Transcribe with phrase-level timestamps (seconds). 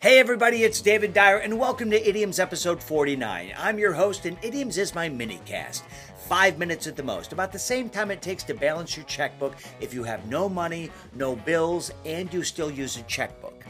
[0.00, 3.54] Hey everybody, it's David Dyer, and welcome to Idioms episode 49.
[3.56, 5.84] I'm your host, and Idioms is my mini cast.
[6.26, 9.54] Five minutes at the most, about the same time it takes to balance your checkbook
[9.80, 13.64] if you have no money, no bills, and you still use a checkbook.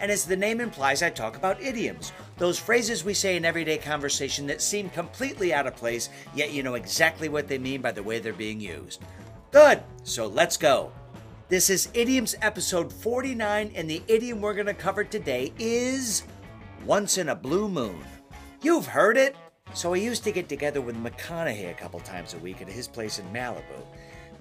[0.00, 3.78] And as the name implies, I talk about idioms, those phrases we say in everyday
[3.78, 7.90] conversation that seem completely out of place, yet you know exactly what they mean by
[7.90, 9.02] the way they're being used.
[9.50, 10.92] Good, so let's go.
[11.48, 16.24] This is Idioms episode 49, and the idiom we're going to cover today is
[16.84, 18.04] once in a blue moon.
[18.60, 19.34] You've heard it.
[19.72, 22.86] So I used to get together with McConaughey a couple times a week at his
[22.86, 23.80] place in Malibu.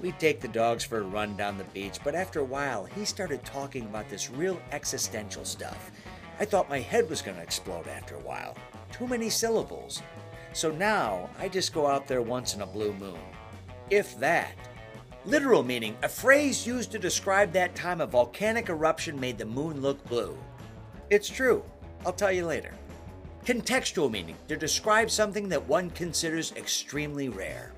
[0.01, 3.05] We'd take the dogs for a run down the beach, but after a while, he
[3.05, 5.91] started talking about this real existential stuff.
[6.41, 8.57] I thought my head was going to explode after a while.
[8.91, 10.01] Too many syllables.
[10.51, 13.17] So now I just go out there once in a blue moon.
[13.89, 14.57] If that.
[15.27, 19.81] Literal meaning, a phrase used to describe that time a volcanic eruption made the moon
[19.81, 20.37] look blue.
[21.09, 21.65] It's true.
[22.05, 22.73] I'll tell you later.
[23.43, 27.73] Contextual meaning, to describe something that one considers extremely rare.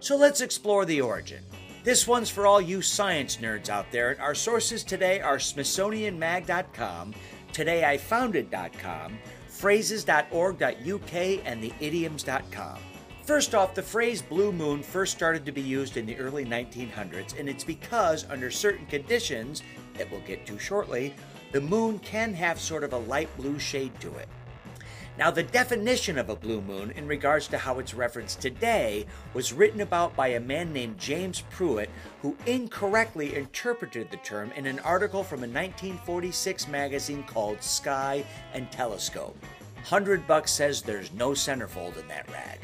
[0.00, 1.44] So let's explore the origin.
[1.84, 7.14] This one's for all you science nerds out there, and our sources today are SmithsonianMag.com,
[7.52, 12.78] TodayIFoundOut.com, Phrases.org.uk, and TheIdioms.com.
[13.26, 17.36] First off, the phrase blue moon first started to be used in the early 1900s,
[17.36, 21.12] and it's because, under certain conditions that we'll get to shortly,
[21.50, 24.28] the moon can have sort of a light blue shade to it.
[25.18, 29.52] Now, the definition of a blue moon in regards to how it's referenced today was
[29.52, 31.88] written about by a man named James Pruett,
[32.22, 38.24] who incorrectly interpreted the term in an article from a 1946 magazine called Sky
[38.54, 39.36] and Telescope.
[39.78, 42.60] 100 Bucks says there's no centerfold in that rag.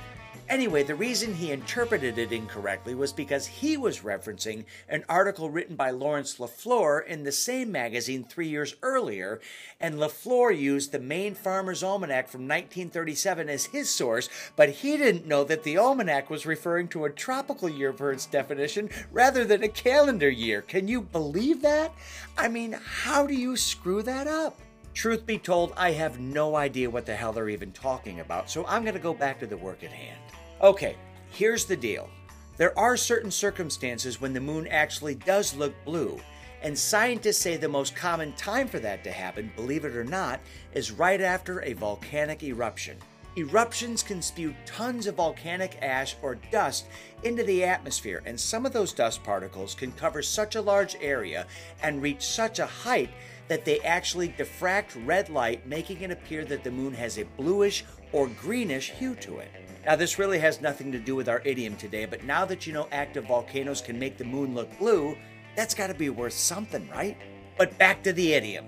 [0.48, 5.76] Anyway, the reason he interpreted it incorrectly was because he was referencing an article written
[5.76, 9.40] by Lawrence LaFleur in the same magazine three years earlier,
[9.80, 15.26] and LaFleur used the Maine Farmer's Almanac from 1937 as his source, but he didn't
[15.26, 19.62] know that the almanac was referring to a tropical year per its definition rather than
[19.62, 20.60] a calendar year.
[20.60, 21.92] Can you believe that?
[22.36, 24.58] I mean, how do you screw that up?
[24.94, 28.64] Truth be told, I have no idea what the hell they're even talking about, so
[28.66, 30.20] I'm going to go back to the work at hand.
[30.60, 30.96] Okay,
[31.30, 32.10] here's the deal.
[32.58, 36.20] There are certain circumstances when the moon actually does look blue,
[36.62, 40.40] and scientists say the most common time for that to happen, believe it or not,
[40.74, 42.98] is right after a volcanic eruption.
[43.34, 46.84] Eruptions can spew tons of volcanic ash or dust
[47.22, 51.46] into the atmosphere, and some of those dust particles can cover such a large area
[51.82, 53.08] and reach such a height
[53.48, 57.84] that they actually diffract red light, making it appear that the moon has a bluish
[58.12, 59.50] or greenish hue to it.
[59.86, 62.74] Now, this really has nothing to do with our idiom today, but now that you
[62.74, 65.16] know active volcanoes can make the moon look blue,
[65.56, 67.16] that's got to be worth something, right?
[67.56, 68.66] But back to the idiom.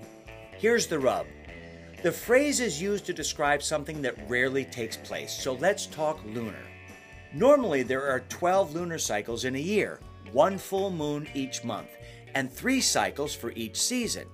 [0.57, 1.27] Here's the rub.
[2.03, 6.65] The phrase is used to describe something that rarely takes place, so let's talk lunar.
[7.33, 9.99] Normally, there are 12 lunar cycles in a year,
[10.31, 11.89] one full moon each month,
[12.35, 14.27] and three cycles for each season.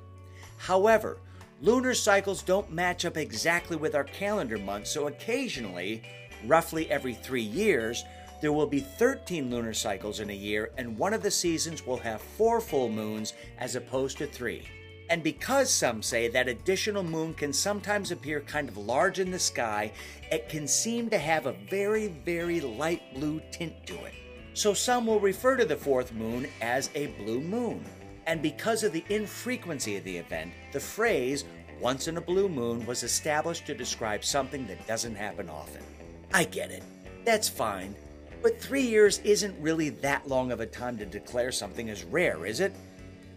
[0.58, 1.20] However,
[1.62, 6.04] lunar cycles don't match up exactly with our calendar months, so occasionally
[6.46, 8.04] roughly every three years,
[8.42, 11.98] there will be 13 lunar cycles in a year, and one of the seasons will
[11.98, 14.68] have four full moons as opposed to three.
[15.12, 19.40] And because some say that additional moon can sometimes appear kind of large in the
[19.40, 19.92] sky,
[20.32, 24.14] it can seem to have a very, very light blue tint to it.
[24.54, 27.84] So some will refer to the fourth moon as a blue moon.
[28.26, 31.44] And because of the infrequency of the event, the phrase
[31.82, 35.84] once in a blue moon was established to describe something that doesn't happen often.
[36.34, 36.84] I get it.
[37.26, 37.96] That's fine.
[38.42, 42.46] But three years isn't really that long of a time to declare something as rare,
[42.46, 42.74] is it?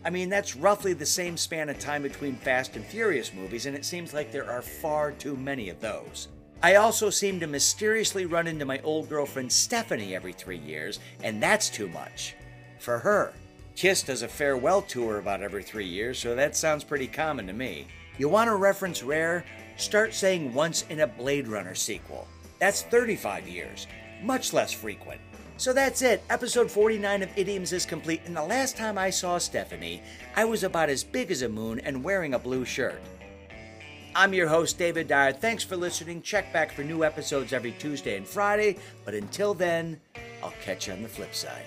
[0.04, 3.74] I mean, that's roughly the same span of time between Fast and Furious movies, and
[3.74, 6.28] it seems like there are far too many of those.
[6.62, 11.42] I also seem to mysteriously run into my old girlfriend Stephanie every three years, and
[11.42, 12.34] that's too much.
[12.78, 13.32] For her.
[13.76, 17.52] Kiss does a farewell tour about every three years, so that sounds pretty common to
[17.52, 17.86] me.
[18.18, 19.44] You want to reference rare?
[19.76, 22.28] Start saying once in a Blade Runner sequel.
[22.60, 23.86] That's 35 years,
[24.22, 25.20] much less frequent.
[25.56, 26.22] So that's it.
[26.30, 30.02] Episode 49 of Idioms is complete, and the last time I saw Stephanie,
[30.34, 33.00] I was about as big as a moon and wearing a blue shirt.
[34.16, 35.32] I'm your host, David Dyer.
[35.32, 36.22] Thanks for listening.
[36.22, 40.00] Check back for new episodes every Tuesday and Friday, but until then,
[40.42, 41.64] I'll catch you on the flip side.